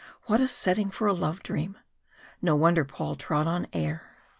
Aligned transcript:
What 0.23 0.41
a 0.41 0.47
setting 0.47 0.89
for 0.89 1.05
a 1.05 1.13
love 1.13 1.43
dream. 1.43 1.77
No 2.41 2.55
wonder 2.55 2.83
Paul 2.83 3.15
trod 3.17 3.45
on 3.45 3.67
air! 3.71 4.17